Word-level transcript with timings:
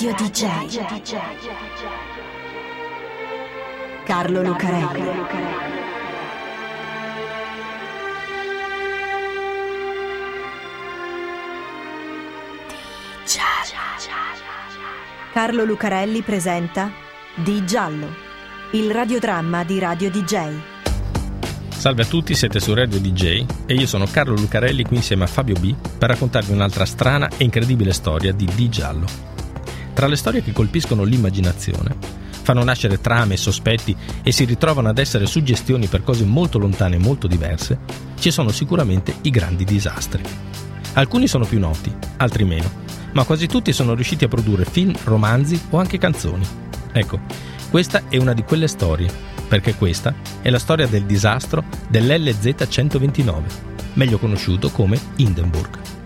Radio 0.00 0.14
DJ. 0.14 0.78
Carlo 4.04 4.42
Lucarelli. 4.44 5.02
Carlo 15.32 15.64
Lucarelli 15.64 16.22
presenta 16.22 16.92
Di 17.34 17.66
Giallo, 17.66 18.06
il 18.74 18.92
radiodramma 18.92 19.64
di 19.64 19.80
Radio 19.80 20.10
DJ. 20.12 20.58
Salve 21.70 22.02
a 22.02 22.06
tutti, 22.06 22.36
siete 22.36 22.60
su 22.60 22.72
Radio 22.72 23.00
DJ 23.00 23.44
e 23.66 23.74
io 23.74 23.86
sono 23.88 24.06
Carlo 24.08 24.36
Lucarelli 24.36 24.84
qui 24.84 24.98
insieme 24.98 25.24
a 25.24 25.26
Fabio 25.26 25.56
B 25.58 25.74
per 25.74 26.10
raccontarvi 26.10 26.52
un'altra 26.52 26.84
strana 26.84 27.28
e 27.36 27.42
incredibile 27.42 27.92
storia 27.92 28.32
di 28.32 28.48
Di 28.54 28.68
Giallo. 28.68 29.37
Tra 29.98 30.06
le 30.06 30.14
storie 30.14 30.44
che 30.44 30.52
colpiscono 30.52 31.02
l'immaginazione, 31.02 31.96
fanno 32.30 32.62
nascere 32.62 33.00
trame 33.00 33.34
e 33.34 33.36
sospetti 33.36 33.96
e 34.22 34.30
si 34.30 34.44
ritrovano 34.44 34.88
ad 34.88 34.98
essere 34.98 35.26
suggestioni 35.26 35.88
per 35.88 36.04
cose 36.04 36.24
molto 36.24 36.60
lontane 36.60 36.94
e 36.94 37.00
molto 37.00 37.26
diverse, 37.26 37.80
ci 38.16 38.30
sono 38.30 38.52
sicuramente 38.52 39.16
i 39.22 39.30
grandi 39.30 39.64
disastri. 39.64 40.22
Alcuni 40.92 41.26
sono 41.26 41.46
più 41.46 41.58
noti, 41.58 41.92
altri 42.18 42.44
meno, 42.44 42.70
ma 43.14 43.24
quasi 43.24 43.48
tutti 43.48 43.72
sono 43.72 43.94
riusciti 43.94 44.22
a 44.22 44.28
produrre 44.28 44.66
film, 44.66 44.94
romanzi 45.02 45.60
o 45.70 45.78
anche 45.78 45.98
canzoni. 45.98 46.46
Ecco, 46.92 47.18
questa 47.68 48.02
è 48.08 48.18
una 48.18 48.34
di 48.34 48.44
quelle 48.44 48.68
storie, 48.68 49.10
perché 49.48 49.74
questa 49.74 50.14
è 50.40 50.48
la 50.48 50.60
storia 50.60 50.86
del 50.86 51.06
disastro 51.06 51.64
dell'LZ 51.88 52.68
129, 52.68 53.46
meglio 53.94 54.18
conosciuto 54.18 54.70
come 54.70 54.96
Hindenburg. 55.16 55.97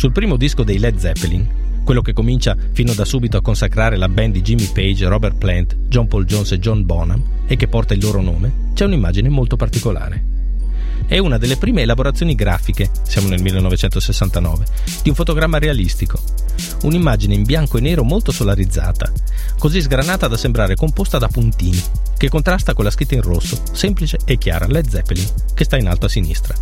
Sul 0.00 0.12
primo 0.12 0.38
disco 0.38 0.62
dei 0.62 0.78
Led 0.78 0.96
Zeppelin, 0.96 1.46
quello 1.84 2.00
che 2.00 2.14
comincia 2.14 2.56
fino 2.72 2.94
da 2.94 3.04
subito 3.04 3.36
a 3.36 3.42
consacrare 3.42 3.98
la 3.98 4.08
band 4.08 4.32
di 4.32 4.40
Jimmy 4.40 4.70
Page, 4.72 5.06
Robert 5.06 5.36
Plant, 5.36 5.76
John 5.88 6.08
Paul 6.08 6.24
Jones 6.24 6.52
e 6.52 6.58
John 6.58 6.86
Bonham, 6.86 7.22
e 7.46 7.54
che 7.56 7.68
porta 7.68 7.92
il 7.92 8.02
loro 8.02 8.22
nome, 8.22 8.70
c'è 8.72 8.86
un'immagine 8.86 9.28
molto 9.28 9.56
particolare. 9.56 10.24
È 11.06 11.18
una 11.18 11.36
delle 11.36 11.58
prime 11.58 11.82
elaborazioni 11.82 12.34
grafiche, 12.34 12.90
siamo 13.02 13.28
nel 13.28 13.42
1969, 13.42 14.64
di 15.02 15.10
un 15.10 15.14
fotogramma 15.14 15.58
realistico. 15.58 16.18
Un'immagine 16.80 17.34
in 17.34 17.42
bianco 17.42 17.76
e 17.76 17.82
nero 17.82 18.02
molto 18.02 18.32
solarizzata, 18.32 19.12
così 19.58 19.82
sgranata 19.82 20.28
da 20.28 20.38
sembrare 20.38 20.76
composta 20.76 21.18
da 21.18 21.28
puntini, 21.28 21.82
che 22.16 22.30
contrasta 22.30 22.72
con 22.72 22.84
la 22.84 22.90
scritta 22.90 23.16
in 23.16 23.20
rosso, 23.20 23.60
semplice 23.72 24.16
e 24.24 24.38
chiara 24.38 24.66
Led 24.66 24.88
Zeppelin, 24.88 25.28
che 25.52 25.64
sta 25.64 25.76
in 25.76 25.88
alto 25.88 26.06
a 26.06 26.08
sinistra. 26.08 26.54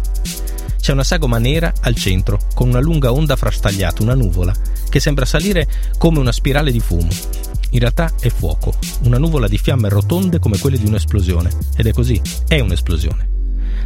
C'è 0.81 0.93
una 0.93 1.05
sagoma 1.05 1.39
nera 1.39 1.73
al 1.83 1.95
centro, 1.95 2.39
con 2.55 2.69
una 2.69 2.81
lunga 2.81 3.13
onda 3.13 3.37
frastagliata, 3.37 4.03
una 4.03 4.15
nuvola, 4.15 4.55
che 4.89 5.01
sembra 5.01 5.25
salire 5.25 5.67
come 5.99 6.19
una 6.19 6.33
spirale 6.33 6.73
di 6.73 6.81
fumo. 6.81 7.09
In 7.71 7.81
realtà 7.81 8.13
è 8.19 8.29
fuoco, 8.29 8.75
una 9.03 9.19
nuvola 9.19 9.49
di 9.49 9.59
fiamme 9.59 9.91
rotonde 9.91 10.39
come 10.39 10.59
quelle 10.59 10.79
di 10.79 10.87
un'esplosione, 10.87 11.51
ed 11.77 11.87
è 11.87 11.93
così, 11.93 12.21
è 12.47 12.61
un'esplosione. 12.61 13.37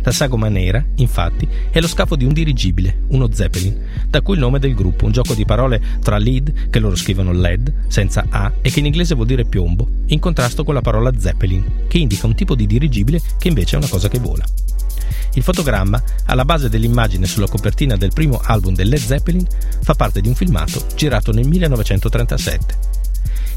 La 0.05 0.11
sagoma 0.11 0.49
nera, 0.49 0.85
infatti, 0.97 1.49
è 1.71 1.81
lo 1.81 1.87
scafo 1.87 2.17
di 2.17 2.25
un 2.25 2.33
dirigibile, 2.33 3.03
uno 3.09 3.33
Zeppelin, 3.33 4.07
da 4.09 4.21
cui 4.21 4.35
il 4.35 4.41
nome 4.41 4.59
del 4.59 4.75
gruppo, 4.75 5.07
un 5.07 5.13
gioco 5.13 5.35
di 5.35 5.45
parole 5.45 5.81
tra 6.03 6.19
lead, 6.19 6.71
che 6.71 6.79
loro 6.81 6.97
scrivono 6.97 7.33
LED, 7.33 7.73
senza 7.87 8.27
A, 8.29 8.53
e 8.61 8.71
che 8.71 8.81
in 8.81 8.87
inglese 8.87 9.15
vuol 9.15 9.29
dire 9.29 9.45
piombo, 9.45 9.89
in 10.07 10.19
contrasto 10.19 10.65
con 10.65 10.75
la 10.75 10.81
parola 10.81 11.13
Zeppelin, 11.17 11.87
che 11.89 11.99
indica 11.99 12.27
un 12.27 12.35
tipo 12.35 12.57
di 12.57 12.67
dirigibile 12.67 13.21
che 13.39 13.49
invece 13.49 13.77
è 13.77 13.79
una 13.79 13.89
cosa 13.89 14.09
che 14.09 14.19
vola. 14.19 14.45
Il 15.35 15.43
fotogramma, 15.43 16.03
alla 16.27 16.45
base 16.45 16.69
dell'immagine 16.69 17.27
sulla 17.27 17.49
copertina 17.49 17.97
del 17.97 18.13
primo 18.13 18.41
album 18.45 18.75
del 18.75 18.89
Led 18.89 19.01
Zeppelin, 19.01 19.47
fa 19.81 19.95
parte 19.95 20.21
di 20.21 20.29
un 20.29 20.35
filmato 20.35 20.85
girato 20.95 21.33
nel 21.33 21.49
1937. 21.49 23.01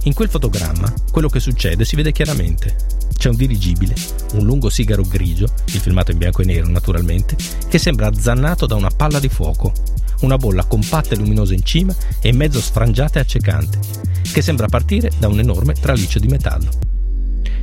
In 0.03 0.13
quel 0.13 0.30
fotogramma 0.30 0.94
quello 1.12 1.28
che 1.28 1.40
succede 1.40 1.84
si 1.84 1.96
vede 1.96 2.12
chiaramente. 2.12 2.75
C'è 3.18 3.30
un 3.30 3.36
dirigibile, 3.36 3.94
un 4.34 4.46
lungo 4.46 4.69
sigaro 4.69 5.03
grigio, 5.03 5.47
il 5.66 5.80
filmato 5.80 6.12
in 6.12 6.18
bianco 6.18 6.44
e 6.44 6.46
nero 6.46 6.68
naturalmente, 6.68 7.36
che 7.68 7.78
sembra 7.78 8.07
azzannato 8.07 8.66
da 8.68 8.75
una 8.75 8.90
palla 8.90 9.19
di 9.19 9.30
fuoco, 9.30 9.74
una 10.22 10.38
bolla 10.38 10.63
compatta 10.66 11.13
e 11.13 11.18
luminosa 11.18 11.53
in 11.53 11.63
cima 11.63 11.94
e 12.22 12.31
mezzo 12.31 12.62
sfrangiata 12.62 13.19
e 13.19 13.22
accecante, 13.22 13.80
che 14.31 14.42
sembra 14.42 14.68
partire 14.68 15.12
da 15.18 15.28
un 15.28 15.40
enorme 15.40 15.74
traliccio 15.74 16.19
di 16.19 16.28
metallo. 16.28 16.69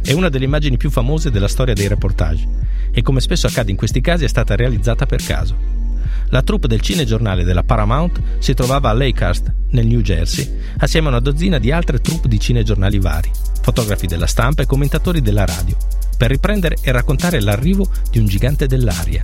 È 0.03 0.13
una 0.13 0.29
delle 0.29 0.45
immagini 0.45 0.77
più 0.77 0.91
famose 0.91 1.31
della 1.31 1.49
storia 1.49 1.75
dei 1.75 1.87
reportage 1.87 2.49
e 2.93 3.03
come 3.03 3.21
spesso 3.21 3.47
accade 3.47 3.71
in 3.71 3.77
questi 3.77 4.01
casi 4.01 4.25
è 4.25 4.29
stata 4.29 4.55
realizzata 4.55 5.07
per 5.07 5.23
caso. 5.23 5.81
La 6.29 6.43
troupe 6.43 6.67
del 6.67 6.81
cinegiornale 6.81 7.45
della 7.45 7.63
Paramount 7.63 8.21
si 8.39 8.55
trovava 8.55 8.89
a 8.89 8.95
Lakehurst, 8.95 9.53
nel 9.71 9.87
New 9.87 10.01
Jersey, 10.01 10.51
assieme 10.79 11.09
a 11.09 11.11
una 11.11 11.21
dozzina 11.21 11.59
di 11.59 11.71
altre 11.71 12.01
troupe 12.01 12.29
di 12.29 12.41
cinegiornali 12.41 12.99
vari, 12.99 13.31
fotografi 13.61 14.07
della 14.07 14.27
stampa 14.27 14.63
e 14.63 14.67
commentatori 14.67 15.21
della 15.21 15.45
radio, 15.45 15.77
per 16.17 16.31
riprendere 16.31 16.77
e 16.81 16.91
raccontare 16.91 17.41
l'arrivo 17.41 17.87
di 18.11 18.19
un 18.19 18.27
gigante 18.27 18.67
dell'aria, 18.67 19.23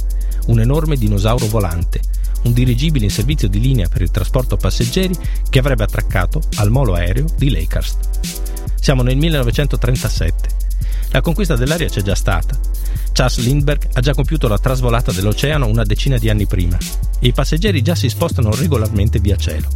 un 0.48 0.60
enorme 0.60 0.96
dinosauro 0.96 1.46
volante, 1.46 2.00
un 2.42 2.52
dirigibile 2.52 3.06
in 3.06 3.10
servizio 3.10 3.48
di 3.48 3.60
linea 3.60 3.88
per 3.88 4.02
il 4.02 4.10
trasporto 4.10 4.56
passeggeri 4.56 5.14
che 5.48 5.58
avrebbe 5.58 5.84
attraccato 5.84 6.42
al 6.56 6.70
molo 6.70 6.94
aereo 6.94 7.26
di 7.36 7.50
Lakehurst. 7.50 8.76
Siamo 8.80 9.02
nel 9.02 9.16
1937. 9.16 10.48
La 11.10 11.20
conquista 11.22 11.56
dell'aria 11.56 11.88
c'è 11.88 12.02
già 12.02 12.14
stata, 12.14 12.58
Charles 13.18 13.44
Lindbergh 13.44 13.88
ha 13.94 14.00
già 14.00 14.14
compiuto 14.14 14.46
la 14.46 14.58
trasvolata 14.58 15.10
dell'oceano 15.10 15.66
una 15.66 15.82
decina 15.82 16.18
di 16.18 16.30
anni 16.30 16.46
prima 16.46 16.78
e 17.18 17.26
i 17.26 17.32
passeggeri 17.32 17.82
già 17.82 17.96
si 17.96 18.08
spostano 18.08 18.54
regolarmente 18.54 19.18
via 19.18 19.34
cielo. 19.34 19.66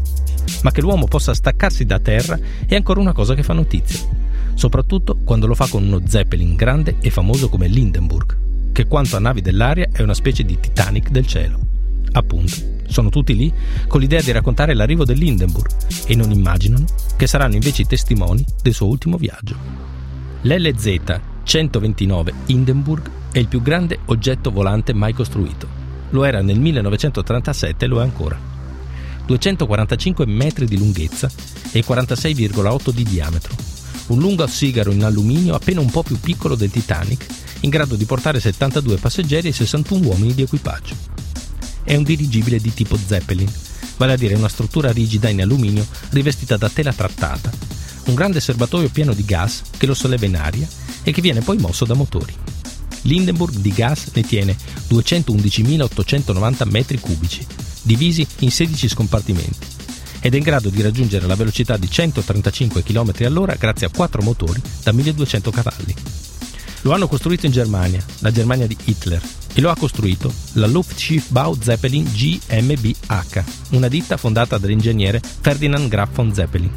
Ma 0.63 0.71
che 0.71 0.81
l'uomo 0.81 1.09
possa 1.09 1.35
staccarsi 1.35 1.85
da 1.85 1.99
terra 1.99 2.39
è 2.65 2.77
ancora 2.77 3.01
una 3.01 3.11
cosa 3.11 3.35
che 3.35 3.43
fa 3.43 3.53
notizia, 3.53 3.99
soprattutto 4.55 5.19
quando 5.25 5.49
lo 5.49 5.57
fa 5.57 5.67
con 5.67 5.83
uno 5.83 6.03
Zeppelin 6.07 6.55
grande 6.55 6.99
e 7.01 7.11
famoso 7.11 7.49
come 7.49 7.67
Lindenburg, 7.67 8.71
che 8.71 8.87
quanto 8.87 9.17
a 9.17 9.19
navi 9.19 9.43
dell'aria 9.43 9.89
è 9.91 10.03
una 10.03 10.15
specie 10.15 10.45
di 10.45 10.61
Titanic 10.61 11.11
del 11.11 11.27
cielo. 11.27 11.59
Appunto, 12.13 12.55
sono 12.87 13.09
tutti 13.09 13.35
lì 13.35 13.53
con 13.89 13.99
l'idea 13.99 14.23
di 14.23 14.31
raccontare 14.31 14.73
l'arrivo 14.73 15.05
dell'Hindenburg 15.05 15.69
e 16.07 16.15
non 16.15 16.31
immaginano 16.31 16.85
che 17.17 17.27
saranno 17.27 17.55
invece 17.55 17.83
i 17.83 17.87
testimoni 17.87 18.45
del 18.63 18.73
suo 18.73 18.87
ultimo 18.87 19.17
viaggio. 19.17 19.57
L'LZ 20.43 21.21
129 21.43 22.33
Hindenburg 22.47 23.11
è 23.33 23.39
il 23.39 23.49
più 23.49 23.63
grande 23.63 24.01
oggetto 24.07 24.51
volante 24.51 24.93
mai 24.93 25.15
costruito. 25.15 25.67
Lo 26.11 26.25
era 26.25 26.43
nel 26.43 26.61
1937 26.61 27.85
e 27.85 27.89
lo 27.89 28.01
è 28.01 28.03
ancora. 28.03 28.39
245 29.25 30.27
metri 30.27 30.67
di 30.67 30.77
lunghezza 30.77 31.31
e 31.71 31.83
46,8 31.83 32.91
di 32.91 33.05
diametro. 33.05 33.55
Un 34.09 34.19
lungo 34.19 34.47
sigaro 34.47 34.93
in 34.93 35.03
alluminio 35.03 35.55
appena 35.55 35.81
un 35.81 35.91
po' 35.91 36.03
più 36.03 36.21
piccolo 36.21 36.55
del 36.55 36.71
Titanic, 36.71 37.25
in 37.61 37.71
grado 37.71 37.95
di 37.95 38.05
portare 38.05 38.39
72 38.39 38.97
passeggeri 38.97 39.49
e 39.49 39.53
61 39.53 40.07
uomini 40.07 40.35
di 40.35 40.43
equipaggio. 40.43 40.95
È 41.85 41.97
un 41.97 42.03
dirigibile 42.03 42.59
di 42.59 42.75
tipo 42.75 42.99
Zeppelin, 42.99 43.51
vale 43.97 44.13
a 44.13 44.17
dire 44.17 44.35
una 44.35 44.49
struttura 44.49 44.93
rigida 44.93 45.31
in 45.31 45.41
alluminio 45.41 45.87
rivestita 46.11 46.59
da 46.59 46.69
tela 46.69 46.93
trattata, 46.93 47.51
un 48.07 48.15
grande 48.15 48.41
serbatoio 48.41 48.91
pieno 48.91 49.15
di 49.15 49.25
gas 49.25 49.63
che 49.79 49.87
lo 49.87 49.95
solleva 49.95 50.27
in 50.27 50.37
aria 50.37 50.69
e 51.03 51.13
che 51.13 51.23
viene 51.23 51.41
poi 51.41 51.57
mosso 51.57 51.87
da 51.87 51.95
motori. 51.95 52.35
L'Hindenburg 53.03 53.55
di 53.57 53.73
gas 53.73 54.11
ne 54.15 54.23
tiene 54.23 54.57
211.890 54.89 56.69
metri 56.71 56.99
cubici, 56.99 57.45
divisi 57.83 58.27
in 58.41 58.51
16 58.51 58.89
scompartimenti, 58.89 59.67
ed 60.21 60.35
è 60.35 60.37
in 60.37 60.43
grado 60.43 60.69
di 60.69 60.83
raggiungere 60.83 61.27
la 61.27 61.35
velocità 61.35 61.77
di 61.77 61.91
135 61.91 62.83
km 62.83 63.13
all'ora 63.25 63.55
grazie 63.55 63.87
a 63.87 63.91
4 63.91 64.23
motori 64.23 64.61
da 64.83 64.93
1200 64.93 65.51
cavalli. 65.51 65.95
Lo 66.83 66.93
hanno 66.93 67.09
costruito 67.09 67.47
in 67.47 67.53
Germania, 67.53 68.05
la 68.21 68.33
Germania 68.33 68.67
di 68.67 68.77
Hitler, 68.85 69.23
e 69.55 69.61
lo 69.61 69.71
ha 69.71 69.77
costruito 69.77 70.33
la 70.53 70.67
Luftschiffbau 70.67 71.57
Zeppelin 71.61 72.05
GmbH, 72.05 73.45
una 73.71 73.89
ditta 73.89 74.17
fondata 74.17 74.59
dall'ingegnere 74.59 75.21
Ferdinand 75.41 75.89
Graf 75.89 76.15
von 76.15 76.35
Zeppelin, 76.35 76.71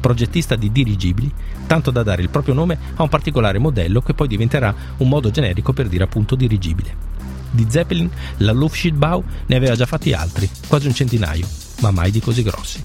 progettista 0.00 0.56
di 0.56 0.72
dirigibili, 0.72 1.32
tanto 1.66 1.90
da 1.90 2.02
dare 2.02 2.22
il 2.22 2.30
proprio 2.30 2.54
nome 2.54 2.78
a 2.94 3.02
un 3.02 3.08
particolare 3.08 3.58
modello 3.58 4.00
che 4.00 4.14
poi 4.14 4.26
diventerà 4.26 4.74
un 4.96 5.08
modo 5.08 5.30
generico 5.30 5.72
per 5.72 5.88
dire 5.88 6.04
appunto 6.04 6.34
dirigibile. 6.34 7.08
Di 7.50 7.66
Zeppelin 7.68 8.08
la 8.38 8.52
Luftschiffbau 8.52 9.24
ne 9.46 9.56
aveva 9.56 9.74
già 9.74 9.86
fatti 9.86 10.12
altri, 10.12 10.48
quasi 10.66 10.86
un 10.86 10.94
centinaio, 10.94 11.46
ma 11.80 11.90
mai 11.90 12.10
di 12.10 12.20
così 12.20 12.42
grossi. 12.42 12.80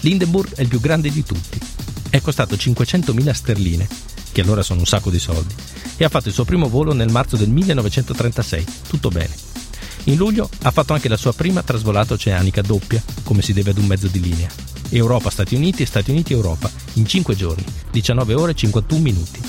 L'Hindenburg 0.00 0.54
è 0.54 0.62
il 0.62 0.68
più 0.68 0.80
grande 0.80 1.10
di 1.10 1.24
tutti. 1.24 1.58
È 2.10 2.20
costato 2.20 2.54
500.000 2.54 3.30
sterline, 3.32 3.88
che 4.32 4.40
allora 4.40 4.62
sono 4.62 4.80
un 4.80 4.86
sacco 4.86 5.10
di 5.10 5.18
soldi, 5.18 5.54
e 5.96 6.04
ha 6.04 6.08
fatto 6.08 6.28
il 6.28 6.34
suo 6.34 6.44
primo 6.44 6.68
volo 6.68 6.92
nel 6.92 7.10
marzo 7.10 7.36
del 7.36 7.50
1936. 7.50 8.64
Tutto 8.88 9.08
bene. 9.08 9.34
In 10.04 10.16
luglio 10.16 10.48
ha 10.62 10.70
fatto 10.70 10.94
anche 10.94 11.08
la 11.08 11.16
sua 11.16 11.34
prima 11.34 11.62
trasvolata 11.62 12.14
oceanica 12.14 12.62
doppia, 12.62 13.02
come 13.24 13.42
si 13.42 13.52
deve 13.52 13.70
ad 13.70 13.78
un 13.78 13.86
mezzo 13.86 14.06
di 14.06 14.20
linea. 14.20 14.48
Europa-Stati 14.90 15.54
Uniti 15.54 15.82
e 15.82 15.86
Stati 15.86 16.10
Uniti-Europa 16.10 16.70
in 16.94 17.06
5 17.06 17.34
giorni, 17.34 17.64
19 17.90 18.34
ore 18.34 18.52
e 18.52 18.54
51 18.54 19.00
minuti. 19.00 19.40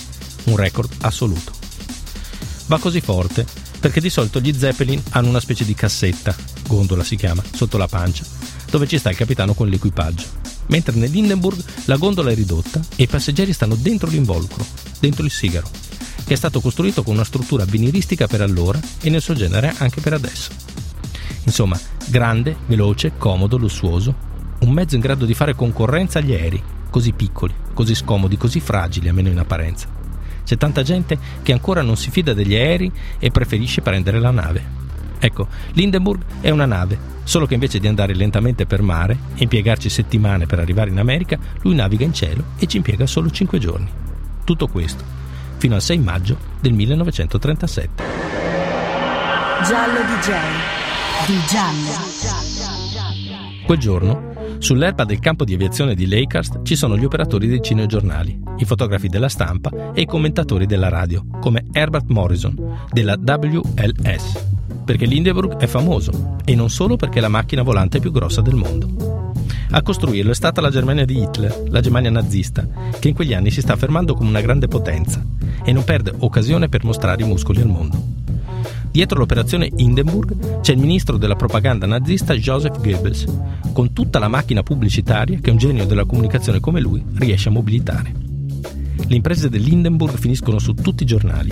Un 0.46 0.56
record 0.56 0.92
assoluto. 1.02 1.52
Va 2.68 2.78
così 2.78 3.02
forte 3.02 3.46
perché 3.80 4.02
di 4.02 4.10
solito 4.10 4.40
gli 4.40 4.54
Zeppelin 4.54 5.02
hanno 5.12 5.30
una 5.30 5.40
specie 5.40 5.66
di 5.66 5.74
cassetta, 5.74 6.36
gondola 6.68 7.04
si 7.04 7.16
chiama, 7.16 7.44
sotto 7.54 7.78
la 7.78 7.88
pancia, 7.88 8.26
dove 8.70 8.88
ci 8.88 8.98
sta 8.98 9.10
il 9.10 9.16
capitano 9.16 9.54
con 9.54 9.68
l'equipaggio. 9.68 10.26
Mentre 10.68 10.96
nell'Hindenburg 10.96 11.64
la 11.86 11.96
gondola 11.96 12.32
è 12.32 12.36
ridotta 12.36 12.80
e 12.96 13.04
i 13.04 13.08
passeggeri 13.08 13.54
stanno 13.54 13.76
dentro 13.76 14.10
l'involucro, 14.10 14.66
dentro 15.00 15.24
il 15.24 15.32
sigaro, 15.32 15.70
che 16.26 16.34
è 16.34 16.38
stato 16.38 16.62
costruito 16.62 17.02
con 17.02 17.16
una 17.16 17.24
struttura 17.24 17.64
avveniristica 17.64 18.28
per 18.28 18.42
allora 18.42 18.80
e 19.02 19.10
nel 19.10 19.22
suo 19.22 19.34
genere 19.34 19.74
anche 19.78 20.02
per 20.02 20.14
adesso. 20.14 20.52
Insomma, 21.46 21.80
grande, 22.08 22.56
veloce, 22.68 23.14
comodo, 23.18 23.58
lussuoso, 23.58 24.28
un 24.70 24.76
mezzo 24.76 24.94
in 24.94 25.02
grado 25.02 25.26
di 25.26 25.34
fare 25.34 25.56
concorrenza 25.56 26.20
agli 26.20 26.32
aerei, 26.32 26.62
così 26.92 27.12
piccoli, 27.12 27.54
così 27.74 27.96
scomodi, 27.96 28.38
così 28.38 28.60
fragili, 28.60 29.10
almeno 29.10 29.30
in 29.30 29.40
apparenza. 29.40 29.88
C'è 30.46 30.58
tanta 30.58 30.84
gente 30.84 31.18
che 31.42 31.52
ancora 31.52 31.82
non 31.82 31.98
si 31.98 32.12
fida 32.12 32.34
degli 32.34 32.54
aerei 32.54 32.92
e 33.18 33.32
preferisce 33.32 33.82
prendere 33.82 34.20
la 34.20 34.30
nave. 34.32 34.78
Ecco, 35.18 35.48
l'Hindenburg 35.74 36.22
è 36.40 36.52
una 36.52 36.68
nave, 36.68 36.98
solo 37.24 37.46
che 37.46 37.56
invece 37.56 37.80
di 37.80 37.88
andare 37.88 38.14
lentamente 38.14 38.66
per 38.66 38.82
mare 38.82 39.18
e 39.36 39.44
impiegarci 39.44 39.90
settimane 39.90 40.46
per 40.46 40.60
arrivare 40.60 40.92
in 40.92 41.00
America, 41.00 41.38
lui 41.62 41.76
naviga 41.76 42.06
in 42.06 42.14
cielo 42.14 42.44
e 42.58 42.68
ci 42.68 42.78
impiega 42.78 43.06
solo 43.08 43.30
5 43.30 43.58
giorni. 43.58 43.90
Tutto 44.44 44.68
questo, 44.68 45.04
fino 45.58 45.76
al 45.76 45.82
6 45.82 45.98
maggio 45.98 46.38
del 46.62 46.74
1937. 46.74 48.04
Giallo 49.66 50.00
DJ. 50.00 50.32
Di 51.26 51.40
giallo. 51.48 52.08
Quel 53.66 53.78
giorno 53.78 54.29
Sull'erba 54.60 55.06
del 55.06 55.20
campo 55.20 55.46
di 55.46 55.54
aviazione 55.54 55.96
di 55.96 56.06
Lakehurst 56.06 56.64
ci 56.64 56.76
sono 56.76 56.98
gli 56.98 57.06
operatori 57.06 57.48
dei 57.48 57.62
cinegiornali, 57.62 58.38
i 58.58 58.66
fotografi 58.66 59.08
della 59.08 59.30
stampa 59.30 59.94
e 59.94 60.02
i 60.02 60.06
commentatori 60.06 60.66
della 60.66 60.90
radio, 60.90 61.26
come 61.40 61.66
Herbert 61.72 62.10
Morrison 62.10 62.56
della 62.92 63.18
WLS. 63.18 64.46
Perché 64.84 65.06
l'Hindenburg 65.06 65.56
è 65.56 65.66
famoso 65.66 66.36
e 66.44 66.56
non 66.56 66.70
solo 66.70 66.98
perché 66.98 67.20
è 67.20 67.22
la 67.22 67.30
macchina 67.30 67.62
volante 67.62 68.00
più 68.00 68.12
grossa 68.12 68.42
del 68.42 68.56
mondo. 68.56 69.34
A 69.72 69.82
costruirlo 69.82 70.32
è 70.32 70.36
stata 70.36 70.60
la 70.60 70.72
Germania 70.72 71.06
di 71.06 71.22
Hitler, 71.22 71.64
la 71.70 71.80
Germania 71.80 72.12
nazista, 72.12 72.68
che 73.00 73.08
in 73.08 73.16
quegli 73.16 73.34
anni 73.34 73.52
si 73.52 73.62
sta 73.62 73.74
affermando 73.74 74.14
come 74.14 74.30
una 74.30 74.42
grande 74.42 74.68
potenza 74.68 75.24
e 75.64 75.72
non 75.72 75.86
perde 75.86 76.14
occasione 76.18 76.68
per 76.68 76.84
mostrare 76.84 77.24
i 77.24 77.28
muscoli 77.28 77.62
al 77.62 77.68
mondo. 77.68 78.19
Dietro 78.92 79.20
l'operazione 79.20 79.70
Hindenburg 79.76 80.62
c'è 80.62 80.74
il 80.74 80.80
ministro 80.80 81.18
della 81.18 81.36
propaganda 81.36 81.86
nazista 81.86 82.34
Joseph 82.34 82.82
Goebbels, 82.82 83.26
con 83.72 83.94
tutta 83.94 84.18
la 84.20 84.28
macchina 84.28 84.64
pubblicitaria 84.64 85.40
che 85.40 85.52
un 85.52 85.58
genio 85.58 85.86
della 85.86 86.06
comunicazione 86.06 86.60
come 86.60 86.82
lui 86.82 87.04
riesce 87.16 87.50
a 87.50 87.52
mobilitare. 87.52 88.12
Le 89.08 89.16
imprese 89.16 89.50
dell'Hindenburg 89.50 90.18
finiscono 90.18 90.60
su 90.60 90.74
tutti 90.74 91.04
i 91.04 91.06
giornali 91.06 91.52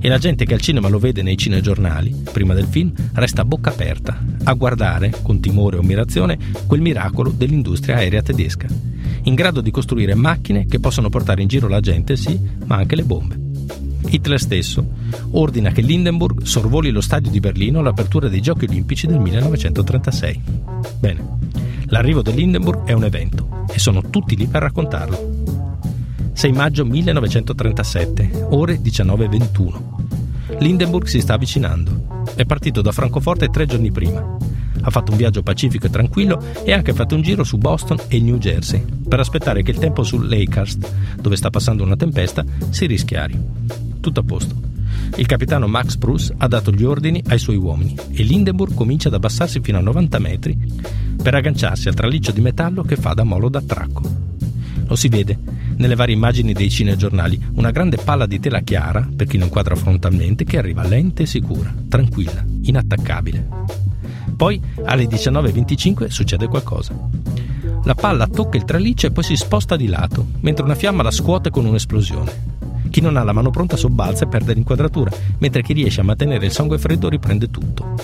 e 0.00 0.08
la 0.08 0.18
gente 0.18 0.46
che 0.46 0.54
al 0.54 0.60
cinema 0.60 0.88
lo 0.88 0.98
vede 0.98 1.22
nei 1.22 1.36
cinegiornali, 1.36 2.24
prima 2.32 2.54
del 2.54 2.66
film, 2.66 2.92
resta 3.12 3.42
a 3.42 3.44
bocca 3.44 3.70
aperta 3.70 4.18
a 4.44 4.52
guardare, 4.54 5.14
con 5.22 5.40
timore 5.40 5.76
o 5.76 5.80
ammirazione, 5.80 6.38
quel 6.66 6.80
miracolo 6.80 7.30
dell'industria 7.30 7.96
aerea 7.96 8.22
tedesca, 8.22 8.66
in 9.24 9.34
grado 9.34 9.60
di 9.60 9.70
costruire 9.70 10.14
macchine 10.14 10.64
che 10.66 10.80
possono 10.80 11.10
portare 11.10 11.42
in 11.42 11.48
giro 11.48 11.68
la 11.68 11.80
gente, 11.80 12.16
sì, 12.16 12.40
ma 12.64 12.76
anche 12.76 12.96
le 12.96 13.04
bombe. 13.04 13.49
Hitler 14.10 14.40
stesso 14.40 14.84
ordina 15.30 15.70
che 15.70 15.82
l'Hindenburg 15.82 16.42
sorvoli 16.42 16.90
lo 16.90 17.00
stadio 17.00 17.30
di 17.30 17.38
Berlino 17.38 17.78
all'apertura 17.78 18.28
dei 18.28 18.40
Giochi 18.40 18.64
Olimpici 18.64 19.06
del 19.06 19.20
1936. 19.20 20.42
Bene, 20.98 21.38
l'arrivo 21.86 22.20
dell'Hindenburg 22.20 22.84
è 22.86 22.92
un 22.92 23.04
evento 23.04 23.64
e 23.72 23.78
sono 23.78 24.02
tutti 24.10 24.36
lì 24.36 24.46
per 24.46 24.62
raccontarlo. 24.62 25.38
6 26.32 26.52
maggio 26.52 26.84
1937, 26.84 28.46
ore 28.50 28.80
19.21. 28.80 30.58
L'Hindenburg 30.58 31.06
si 31.06 31.20
sta 31.20 31.34
avvicinando. 31.34 32.24
È 32.34 32.44
partito 32.44 32.80
da 32.80 32.92
Francoforte 32.92 33.48
tre 33.48 33.66
giorni 33.66 33.92
prima. 33.92 34.36
Ha 34.82 34.90
fatto 34.90 35.12
un 35.12 35.18
viaggio 35.18 35.42
pacifico 35.42 35.86
e 35.86 35.90
tranquillo 35.90 36.42
e 36.64 36.72
ha 36.72 36.76
anche 36.76 36.94
fatto 36.94 37.14
un 37.14 37.22
giro 37.22 37.44
su 37.44 37.58
Boston 37.58 37.98
e 38.08 38.18
New 38.20 38.38
Jersey 38.38 38.82
per 39.06 39.20
aspettare 39.20 39.62
che 39.62 39.72
il 39.72 39.78
tempo 39.78 40.02
su 40.02 40.18
Lakehurst, 40.18 41.18
dove 41.20 41.36
sta 41.36 41.50
passando 41.50 41.84
una 41.84 41.96
tempesta, 41.96 42.44
si 42.70 42.86
rischiari 42.86 43.89
tutto 44.00 44.20
a 44.20 44.24
posto. 44.24 44.54
Il 45.16 45.26
capitano 45.26 45.66
Max 45.66 45.96
Bruce 45.96 46.34
ha 46.36 46.48
dato 46.48 46.72
gli 46.72 46.84
ordini 46.84 47.22
ai 47.28 47.38
suoi 47.38 47.56
uomini 47.56 47.94
e 48.10 48.22
l'Hindenburg 48.22 48.74
comincia 48.74 49.08
ad 49.08 49.14
abbassarsi 49.14 49.60
fino 49.60 49.78
a 49.78 49.82
90 49.82 50.18
metri 50.18 50.58
per 51.22 51.34
agganciarsi 51.34 51.88
al 51.88 51.94
traliccio 51.94 52.32
di 52.32 52.40
metallo 52.40 52.82
che 52.82 52.96
fa 52.96 53.12
da 53.12 53.24
molo 53.24 53.48
d'attracco. 53.48 54.28
Lo 54.86 54.96
si 54.96 55.08
vede 55.08 55.38
nelle 55.76 55.94
varie 55.94 56.14
immagini 56.14 56.52
dei 56.52 56.68
cinegiornali, 56.68 57.40
una 57.54 57.70
grande 57.70 57.96
palla 57.96 58.26
di 58.26 58.38
tela 58.38 58.60
chiara, 58.60 59.08
per 59.14 59.26
chi 59.26 59.38
non 59.38 59.48
quadra 59.48 59.74
frontalmente, 59.74 60.44
che 60.44 60.58
arriva 60.58 60.86
lenta 60.86 61.22
e 61.22 61.26
sicura, 61.26 61.72
tranquilla, 61.88 62.44
inattaccabile. 62.62 63.48
Poi 64.36 64.60
alle 64.84 65.04
19.25 65.04 66.08
succede 66.08 66.48
qualcosa. 66.48 66.94
La 67.84 67.94
palla 67.94 68.26
tocca 68.26 68.58
il 68.58 68.64
traliccio 68.64 69.06
e 69.06 69.10
poi 69.10 69.24
si 69.24 69.36
sposta 69.36 69.76
di 69.76 69.86
lato, 69.86 70.26
mentre 70.40 70.64
una 70.64 70.74
fiamma 70.74 71.02
la 71.02 71.10
scuote 71.10 71.48
con 71.48 71.64
un'esplosione. 71.64 72.58
Chi 72.90 73.00
non 73.00 73.16
ha 73.16 73.22
la 73.22 73.32
mano 73.32 73.50
pronta 73.50 73.76
sobbalza 73.76 74.24
e 74.24 74.28
perde 74.28 74.52
l'inquadratura, 74.52 75.12
mentre 75.38 75.62
chi 75.62 75.72
riesce 75.72 76.00
a 76.00 76.04
mantenere 76.04 76.46
il 76.46 76.52
sangue 76.52 76.76
freddo 76.76 77.08
riprende 77.08 77.48
tutto. 77.48 77.94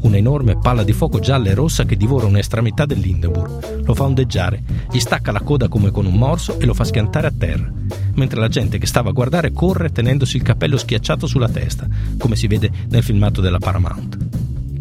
Una 0.00 0.16
enorme 0.16 0.58
palla 0.58 0.82
di 0.82 0.92
fuoco 0.92 1.20
gialla 1.20 1.48
e 1.48 1.54
rossa 1.54 1.84
che 1.84 1.96
divora 1.96 2.26
un'estremità 2.26 2.86
dell'Hindenburg. 2.86 3.84
Lo 3.84 3.94
fa 3.94 4.02
ondeggiare, 4.02 4.62
gli 4.90 4.98
stacca 4.98 5.30
la 5.30 5.40
coda 5.40 5.68
come 5.68 5.92
con 5.92 6.06
un 6.06 6.14
morso 6.14 6.58
e 6.58 6.66
lo 6.66 6.74
fa 6.74 6.84
schiantare 6.84 7.28
a 7.28 7.32
terra, 7.36 7.70
mentre 8.14 8.40
la 8.40 8.48
gente 8.48 8.78
che 8.78 8.86
stava 8.86 9.10
a 9.10 9.12
guardare 9.12 9.52
corre 9.52 9.90
tenendosi 9.92 10.36
il 10.36 10.42
cappello 10.42 10.76
schiacciato 10.76 11.26
sulla 11.26 11.48
testa, 11.48 11.86
come 12.18 12.34
si 12.34 12.48
vede 12.48 12.70
nel 12.88 13.04
filmato 13.04 13.40
della 13.40 13.58
Paramount. 13.58 14.25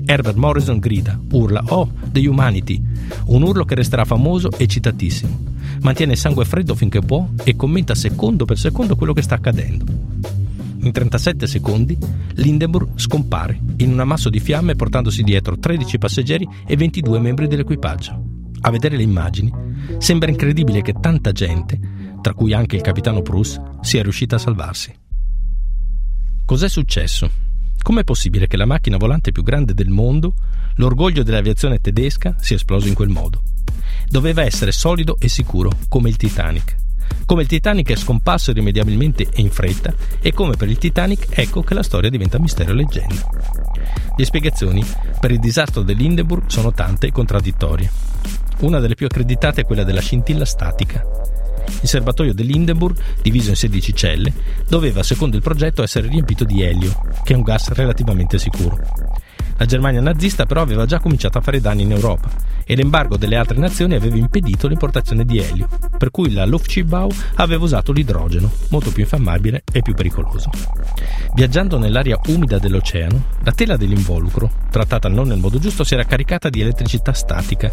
Herbert 0.06 0.38
Morrison 0.38 0.80
grida, 0.80 1.20
urla, 1.32 1.64
oh, 1.68 1.92
The 2.12 2.28
Humanity, 2.28 2.82
un 3.28 3.42
urlo 3.42 3.66
che 3.66 3.76
resterà 3.76 4.06
famoso 4.06 4.52
e 4.52 4.68
citatissimo 4.68 5.54
mantiene 5.82 6.14
il 6.14 6.18
sangue 6.18 6.46
freddo 6.46 6.76
finché 6.76 7.00
può 7.00 7.28
e 7.44 7.56
commenta 7.56 7.96
secondo 7.96 8.46
per 8.46 8.58
secondo 8.58 8.96
quello 8.96 9.14
che 9.14 9.22
sta 9.22 9.36
accadendo. 9.36 9.86
In 10.82 10.92
37 10.92 11.48
secondi 11.48 11.98
l'Hindenburg 12.34 12.90
scompare 12.96 13.60
in 13.78 13.92
un 13.92 14.00
ammasso 14.00 14.30
di 14.30 14.40
fiamme 14.40 14.76
portandosi 14.76 15.24
dietro 15.24 15.58
13 15.58 15.98
passeggeri 15.98 16.48
e 16.66 16.76
22 16.76 17.20
membri 17.20 17.48
dell'equipaggio. 17.48 18.24
A 18.62 18.72
vedere 18.72 18.98
le 18.98 19.04
immagini 19.04 19.52
sembra 19.98 20.30
incredibile 20.30 20.82
che 20.82 20.94
tanta 21.00 21.32
gente, 21.32 21.80
tra 22.22 22.34
cui 22.34 22.54
anche 22.54 22.76
il 22.76 22.82
capitano 22.82 23.22
Prus, 23.22 23.60
sia 23.82 24.02
riuscita 24.02 24.36
a 24.36 24.40
salvarsi. 24.40 24.94
Cos'è 26.46 26.70
successo? 26.70 27.45
Com'è 27.86 28.04
possibile 28.04 28.48
che 28.48 28.58
la 28.58 28.66
macchina 28.66 28.98
volante 28.98 29.32
più 29.32 29.44
grande 29.44 29.76
del 29.76 29.90
mondo, 29.90 30.34
l'orgoglio 30.78 31.22
dell'aviazione 31.22 31.78
tedesca, 31.78 32.36
sia 32.40 32.56
esploso 32.56 32.88
in 32.88 32.96
quel 32.96 33.10
modo? 33.10 33.44
doveva 34.08 34.44
essere 34.44 34.72
solido 34.72 35.18
e 35.20 35.30
sicuro, 35.30 35.70
come 35.88 36.10
il 36.10 36.18
Titanic. 36.18 36.76
Come 37.26 37.44
il 37.44 37.48
Titanic 37.48 37.92
è 37.92 37.96
scomparso 37.96 38.50
irrimediabilmente 38.50 39.28
e 39.32 39.42
in 39.42 39.52
fretta, 39.52 39.94
e 40.20 40.34
come 40.34 40.56
per 40.56 40.68
il 40.68 40.80
Titanic 40.80 41.28
ecco 41.30 41.62
che 41.62 41.76
la 41.76 41.84
storia 41.84 42.10
diventa 42.10 42.40
mistero 42.40 42.72
e 42.72 42.76
leggenda. 42.76 43.30
Le 44.18 44.26
spiegazioni 44.26 44.84
per 45.20 45.30
il 45.30 45.40
disastro 45.40 45.84
dell'Hindenburg 45.84 46.48
sono 46.48 46.72
tante 46.72 47.06
e 47.06 47.12
contraddittorie. 47.12 47.92
Una 48.62 48.80
delle 48.80 48.96
più 48.96 49.06
accreditate 49.06 49.62
è 49.62 49.66
quella 49.66 49.84
della 49.84 50.02
scintilla 50.02 50.46
statica. 50.46 51.04
Il 51.82 51.88
serbatoio 51.88 52.34
dell'Hindenburg, 52.34 52.98
diviso 53.22 53.50
in 53.50 53.56
16 53.56 53.94
celle, 53.94 54.34
doveva, 54.68 55.04
secondo 55.04 55.36
il 55.36 55.42
progetto, 55.42 55.84
essere 55.84 56.08
riempito 56.08 56.44
di 56.44 56.62
elio, 56.62 57.00
che 57.24 57.34
è 57.34 57.36
un 57.36 57.44
gas 57.44 57.70
relativamente 57.70 58.38
sicuro. 58.38 58.80
La 59.58 59.66
Germania 59.66 60.02
nazista 60.02 60.46
però 60.46 60.62
aveva 60.62 60.86
già 60.86 61.00
cominciato 61.00 61.38
a 61.38 61.42
fare 61.42 61.62
danni 61.62 61.84
in 61.84 61.92
Europa 61.92 62.55
e 62.66 62.76
l'embargo 62.76 63.16
delle 63.16 63.36
altre 63.36 63.58
nazioni 63.58 63.96
aveva 63.96 64.18
impedito 64.18 64.68
l'importazione 64.68 65.24
di 65.24 65.40
elio, 65.40 65.68
per 65.98 66.12
cui 66.12 66.32
la 66.32 66.46
Luftschiffbau 66.46 67.10
aveva 67.36 67.64
usato 67.64 67.92
l'idrogeno, 67.92 68.52
molto 68.70 68.92
più 68.92 69.04
infiammabile 69.04 69.64
e 69.72 69.82
più 69.82 69.94
pericoloso. 69.94 70.50
Viaggiando 71.34 71.78
nell'aria 71.78 72.20
umida 72.28 72.58
dell'oceano, 72.58 73.24
la 73.44 73.52
tela 73.52 73.78
dell'involucro, 73.78 74.50
trattata 74.72 75.08
non 75.08 75.28
nel 75.28 75.40
modo 75.40 75.60
giusto, 75.60 75.84
si 75.84 75.94
era 75.94 76.06
caricata 76.06 76.50
di 76.50 76.62
elettricità 76.62 77.14
statica, 77.14 77.72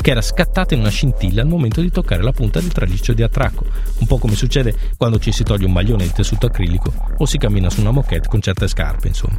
che 0.00 0.10
era 0.10 0.22
scattata 0.22 0.74
in 0.74 0.80
una 0.80 0.88
scintilla 0.88 1.42
al 1.42 1.48
momento 1.48 1.80
di 1.80 1.90
toccare 1.90 2.22
la 2.22 2.32
punta 2.32 2.60
del 2.60 2.72
traliccio 2.72 3.12
di 3.12 3.22
attracco, 3.22 3.66
un 3.98 4.06
po' 4.06 4.18
come 4.18 4.34
succede 4.34 4.74
quando 4.96 5.18
ci 5.18 5.32
si 5.32 5.44
toglie 5.44 5.66
un 5.66 5.72
maglione 5.72 6.04
di 6.04 6.12
tessuto 6.12 6.46
acrilico 6.46 6.92
o 7.18 7.26
si 7.26 7.36
cammina 7.36 7.68
su 7.68 7.80
una 7.80 7.90
moquette 7.90 8.28
con 8.28 8.40
certe 8.40 8.68
scarpe, 8.68 9.08
insomma. 9.08 9.38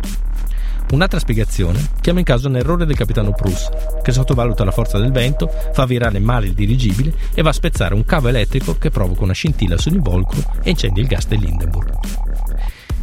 Un'altra 0.91 1.19
spiegazione 1.19 1.89
chiama 2.01 2.19
in 2.19 2.25
caso 2.25 2.47
un 2.47 2.57
errore 2.57 2.85
del 2.85 2.97
capitano 2.97 3.31
Prus, 3.31 3.69
che 4.03 4.11
sottovaluta 4.11 4.63
la 4.63 4.71
forza 4.71 4.97
del 4.97 5.11
vento, 5.11 5.49
fa 5.71 5.85
virare 5.85 6.19
male 6.19 6.47
il 6.47 6.53
dirigibile 6.53 7.13
e 7.33 7.41
va 7.41 7.49
a 7.49 7.53
spezzare 7.53 7.93
un 7.93 8.03
cavo 8.03 8.27
elettrico 8.27 8.77
che 8.77 8.89
provoca 8.89 9.23
una 9.23 9.33
scintilla 9.33 9.77
sull'involucro 9.77 10.55
e 10.63 10.71
incendia 10.71 11.01
il 11.01 11.07
gas 11.07 11.27
dell'Hindenburg. 11.27 11.97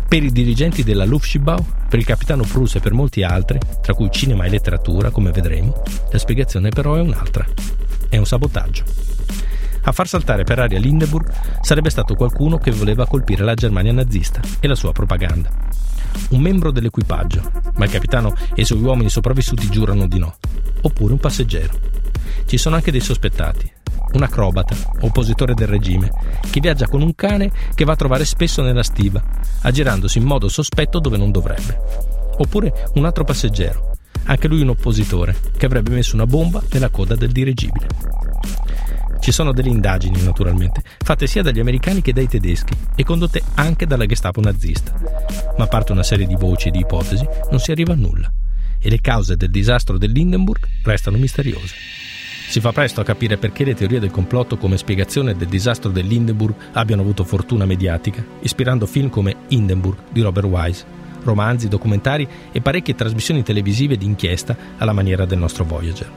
Per 0.09 0.23
i 0.23 0.33
dirigenti 0.33 0.85
della 0.85 1.05
Luftschiffbau, 1.05 1.65
per 1.89 1.99
il 1.99 2.05
capitano 2.05 2.43
Prus 2.43 2.77
e 2.77 2.81
per 2.81 2.93
molti 2.93 3.23
altri, 3.23 3.59
tra 3.83 3.93
cui 3.95 4.11
cinema 4.11 4.45
e 4.45 4.49
letteratura, 4.49 5.11
come 5.11 5.33
vedremo, 5.33 5.83
la 6.11 6.19
spiegazione 6.19 6.71
però 6.71 6.95
è 6.95 7.01
un'altra. 7.01 7.47
È 8.09 8.17
un 8.17 8.25
sabotaggio. 8.25 8.85
A 9.83 9.93
far 9.93 10.09
saltare 10.09 10.45
per 10.45 10.59
aria 10.59 10.79
l'Hindenburg 10.79 11.31
sarebbe 11.61 11.91
stato 11.91 12.15
qualcuno 12.15 12.59
che 12.59 12.71
voleva 12.71 13.07
colpire 13.07 13.45
la 13.45 13.55
Germania 13.55 13.93
nazista 13.93 14.41
e 14.61 14.67
la 14.67 14.75
sua 14.75 14.93
propaganda. 14.93 15.51
Un 16.31 16.41
membro 16.41 16.71
dell'equipaggio, 16.71 17.51
ma 17.75 17.85
il 17.85 17.91
capitano 17.91 18.35
e 18.55 18.63
i 18.63 18.65
suoi 18.65 18.81
uomini 18.81 19.09
sopravvissuti 19.09 19.69
giurano 19.69 20.07
di 20.07 20.19
no, 20.19 20.37
oppure 20.83 21.13
un 21.13 21.19
passeggero. 21.19 21.79
Ci 22.47 22.57
sono 22.57 22.77
anche 22.77 22.91
dei 22.91 23.01
sospettati, 23.01 23.71
un 24.13 24.23
acrobata, 24.23 24.75
oppositore 25.01 25.55
del 25.55 25.69
regime, 25.69 26.11
che 26.51 26.61
viaggia 26.61 26.87
con 26.87 27.03
un 27.03 27.15
cane 27.15 27.51
che 27.75 27.85
va 27.85 27.93
a 27.93 27.97
trovare 27.97 28.25
spesso 28.25 28.63
nella 28.63 28.83
stiva, 28.83 29.23
aggirandosi 29.63 30.19
in 30.19 30.25
modo 30.25 30.49
sospetto 30.49 30.99
dove 30.99 31.17
non 31.17 31.31
dovrebbe. 31.31 31.81
Oppure 32.39 32.91
un 32.95 33.05
altro 33.05 33.25
passeggero, 33.25 33.91
anche 34.25 34.49
lui 34.49 34.63
un 34.63 34.71
oppositore, 34.71 35.37
che 35.57 35.67
avrebbe 35.67 35.91
messo 35.91 36.15
una 36.15 36.27
bomba 36.27 36.63
nella 36.71 36.89
coda 36.89 37.17
del 37.17 37.33
dirigibile. 37.33 37.87
Ci 39.21 39.33
sono 39.33 39.53
delle 39.53 39.69
indagini, 39.69 40.23
naturalmente, 40.23 40.83
fatte 40.99 41.27
sia 41.27 41.43
dagli 41.43 41.61
americani 41.61 42.01
che 42.01 42.13
dai 42.13 42.29
tedeschi 42.29 42.75
e 42.95 43.05
condotte 43.05 43.43
anche 43.55 43.87
dalla 43.87 44.07
Gestapo 44.07 44.41
nazista. 44.41 44.95
Ma 45.57 45.65
a 45.65 45.69
parte 45.69 45.93
una 45.93 46.03
serie 46.03 46.27
di 46.27 46.37
voci 46.37 46.69
e 46.69 46.71
di 46.71 46.79
ipotesi, 46.79 47.27
non 47.51 47.61
si 47.61 47.71
arriva 47.71 47.93
a 47.93 47.97
nulla. 47.97 48.33
E 48.79 48.89
le 48.89 49.01
cause 49.01 49.37
del 49.37 49.51
disastro 49.51 49.99
dell'Hindenburg 49.99 50.67
restano 50.85 51.19
misteriose. 51.19 51.75
Si 52.49 52.61
fa 52.61 52.73
presto 52.73 53.03
a 53.03 53.05
capire 53.05 53.37
perché 53.37 53.65
le 53.65 53.75
teorie 53.75 54.01
del 54.01 54.11
complotto 54.11 54.57
come 54.57 54.79
spiegazione 54.79 55.37
del 55.37 55.49
disastro 55.49 55.91
dell'Hindenburg 55.91 56.55
abbiano 56.73 57.03
avuto 57.03 57.25
fortuna 57.25 57.67
mediatica, 57.67 58.25
ispirando 58.41 58.87
film 58.87 59.11
come 59.11 59.37
Hindenburg 59.49 59.99
di 60.11 60.23
Robert 60.23 60.47
Wise, 60.47 60.85
romanzi, 61.25 61.69
documentari 61.69 62.27
e 62.51 62.63
parecchie 62.63 62.95
trasmissioni 62.95 63.43
televisive 63.43 63.99
d'inchiesta 63.99 64.57
alla 64.79 64.93
maniera 64.93 65.27
del 65.27 65.37
nostro 65.37 65.65
Voyager. 65.65 66.11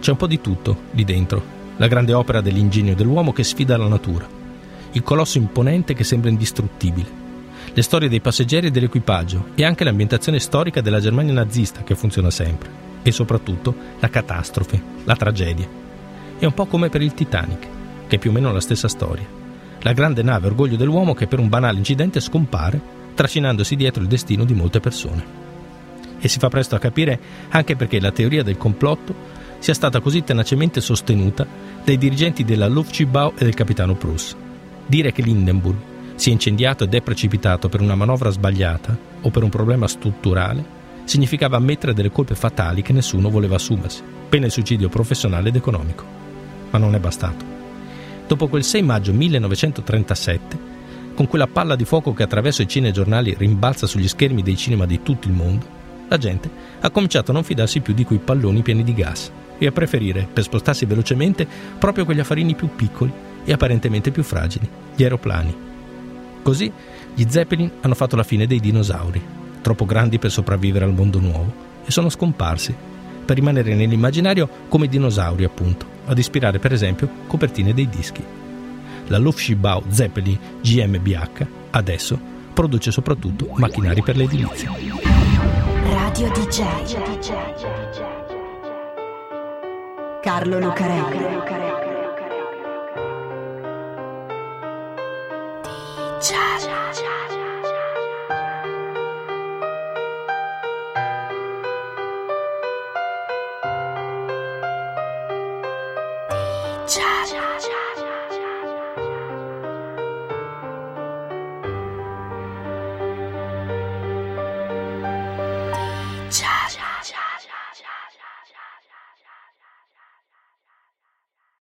C'è 0.00 0.10
un 0.10 0.16
po' 0.18 0.26
di 0.26 0.42
tutto 0.42 0.76
lì 0.90 1.04
dentro, 1.04 1.61
la 1.82 1.88
grande 1.88 2.12
opera 2.12 2.40
dell'ingegno 2.40 2.94
dell'uomo 2.94 3.32
che 3.32 3.42
sfida 3.42 3.76
la 3.76 3.88
natura, 3.88 4.24
il 4.92 5.02
colosso 5.02 5.38
imponente 5.38 5.94
che 5.94 6.04
sembra 6.04 6.30
indistruttibile, 6.30 7.20
le 7.74 7.82
storie 7.82 8.08
dei 8.08 8.20
passeggeri 8.20 8.68
e 8.68 8.70
dell'equipaggio 8.70 9.46
e 9.56 9.64
anche 9.64 9.82
l'ambientazione 9.82 10.38
storica 10.38 10.80
della 10.80 11.00
Germania 11.00 11.32
nazista 11.32 11.82
che 11.82 11.96
funziona 11.96 12.30
sempre 12.30 12.70
e 13.02 13.10
soprattutto 13.10 13.74
la 13.98 14.08
catastrofe, 14.08 14.80
la 15.02 15.16
tragedia. 15.16 15.66
È 16.38 16.44
un 16.44 16.54
po' 16.54 16.66
come 16.66 16.88
per 16.88 17.02
il 17.02 17.14
Titanic, 17.14 17.66
che 18.06 18.14
è 18.14 18.18
più 18.20 18.30
o 18.30 18.32
meno 18.32 18.52
la 18.52 18.60
stessa 18.60 18.86
storia. 18.86 19.26
La 19.80 19.92
grande 19.92 20.22
nave 20.22 20.46
orgoglio 20.46 20.76
dell'uomo 20.76 21.14
che 21.14 21.26
per 21.26 21.40
un 21.40 21.48
banale 21.48 21.78
incidente 21.78 22.20
scompare, 22.20 22.80
trascinandosi 23.14 23.74
dietro 23.74 24.02
il 24.02 24.08
destino 24.08 24.44
di 24.44 24.54
molte 24.54 24.78
persone. 24.78 25.24
E 26.20 26.28
si 26.28 26.38
fa 26.38 26.48
presto 26.48 26.76
a 26.76 26.78
capire 26.78 27.18
anche 27.48 27.74
perché 27.74 27.98
la 27.98 28.12
teoria 28.12 28.44
del 28.44 28.56
complotto 28.56 29.41
sia 29.62 29.74
stata 29.74 30.00
così 30.00 30.24
tenacemente 30.24 30.80
sostenuta 30.80 31.46
dai 31.84 31.96
dirigenti 31.96 32.42
della 32.42 32.66
Luftschibau 32.66 33.34
e 33.38 33.44
del 33.44 33.54
capitano 33.54 33.94
Pruss. 33.94 34.34
Dire 34.84 35.12
che 35.12 35.22
l'Hindenburg 35.22 35.76
sia 36.16 36.32
incendiato 36.32 36.82
ed 36.82 36.92
è 36.92 37.00
precipitato 37.00 37.68
per 37.68 37.80
una 37.80 37.94
manovra 37.94 38.30
sbagliata 38.30 38.98
o 39.20 39.30
per 39.30 39.44
un 39.44 39.50
problema 39.50 39.86
strutturale 39.86 40.80
significava 41.04 41.58
ammettere 41.58 41.94
delle 41.94 42.10
colpe 42.10 42.34
fatali 42.34 42.82
che 42.82 42.92
nessuno 42.92 43.30
voleva 43.30 43.54
assumersi, 43.54 44.02
pena 44.28 44.46
il 44.46 44.50
suicidio 44.50 44.88
professionale 44.88 45.50
ed 45.50 45.54
economico. 45.54 46.04
Ma 46.70 46.78
non 46.78 46.96
è 46.96 46.98
bastato. 46.98 47.44
Dopo 48.26 48.48
quel 48.48 48.64
6 48.64 48.82
maggio 48.82 49.12
1937, 49.12 50.58
con 51.14 51.28
quella 51.28 51.46
palla 51.46 51.76
di 51.76 51.84
fuoco 51.84 52.12
che 52.12 52.24
attraverso 52.24 52.62
i 52.62 52.68
cinegiornali 52.68 53.36
rimbalza 53.38 53.86
sugli 53.86 54.08
schermi 54.08 54.42
dei 54.42 54.56
cinema 54.56 54.86
di 54.86 55.02
tutto 55.04 55.28
il 55.28 55.34
mondo, 55.34 55.66
la 56.08 56.18
gente 56.18 56.50
ha 56.80 56.90
cominciato 56.90 57.30
a 57.30 57.34
non 57.34 57.44
fidarsi 57.44 57.78
più 57.78 57.94
di 57.94 58.04
quei 58.04 58.18
palloni 58.18 58.62
pieni 58.62 58.82
di 58.82 58.92
gas 58.92 59.30
e 59.62 59.68
a 59.68 59.72
preferire, 59.72 60.26
per 60.30 60.42
spostarsi 60.42 60.86
velocemente, 60.86 61.46
proprio 61.78 62.04
quegli 62.04 62.18
affarini 62.18 62.56
più 62.56 62.68
piccoli 62.74 63.12
e 63.44 63.52
apparentemente 63.52 64.10
più 64.10 64.24
fragili, 64.24 64.68
gli 64.96 65.04
aeroplani. 65.04 65.54
Così 66.42 66.72
gli 67.14 67.24
Zeppelin 67.28 67.70
hanno 67.80 67.94
fatto 67.94 68.16
la 68.16 68.24
fine 68.24 68.48
dei 68.48 68.58
dinosauri, 68.58 69.22
troppo 69.60 69.84
grandi 69.84 70.18
per 70.18 70.32
sopravvivere 70.32 70.84
al 70.84 70.94
mondo 70.94 71.20
nuovo, 71.20 71.54
e 71.84 71.90
sono 71.92 72.08
scomparsi, 72.08 72.74
per 73.24 73.36
rimanere 73.36 73.74
nell'immaginario 73.76 74.48
come 74.68 74.88
dinosauri 74.88 75.44
appunto, 75.44 75.86
ad 76.06 76.18
ispirare 76.18 76.58
per 76.58 76.72
esempio 76.72 77.08
copertine 77.28 77.72
dei 77.72 77.88
dischi. 77.88 78.24
La 79.06 79.18
Luftschibau 79.18 79.84
Zeppelin 79.88 80.38
GmbH 80.60 81.46
adesso 81.70 82.18
produce 82.52 82.90
soprattutto 82.90 83.48
macchinari 83.54 84.02
per 84.02 84.16
l'edilizia. 84.16 84.72
Radio 85.84 86.30
DJ 86.32 88.21
Carlo 90.22 90.60
Lucarelli. 90.60 91.18
DJ 106.84 107.51